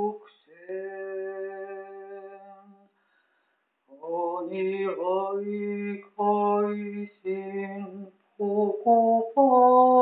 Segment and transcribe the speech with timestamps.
[4.51, 4.95] 你开
[6.16, 6.23] 开
[7.23, 8.06] 心，
[8.37, 10.02] 不孤单。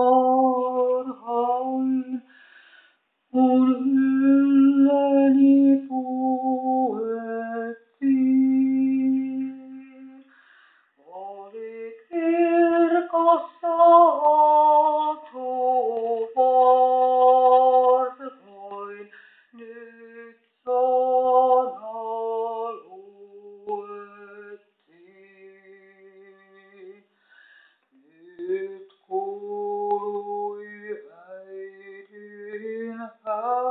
[33.26, 33.69] Oh.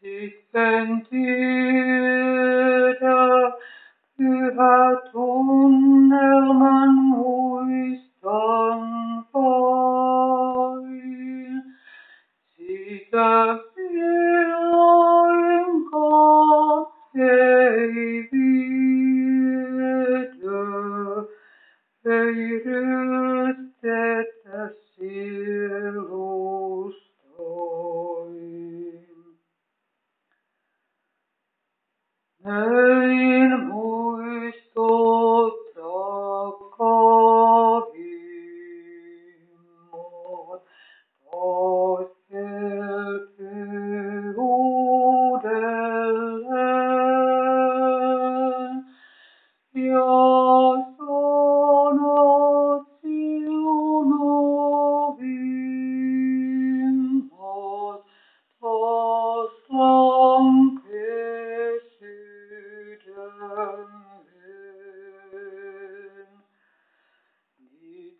[0.00, 1.50] Sit en tiedä,
[4.16, 8.80] pyhä tunnelman muistan
[9.34, 10.82] vain.
[12.56, 14.80] Sitä milloinkaan
[17.14, 19.80] ei viedä,
[22.06, 24.39] ei ryöstetä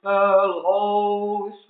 [0.04, 1.69] host